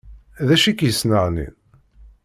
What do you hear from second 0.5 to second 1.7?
acu i k-yesneɣnin?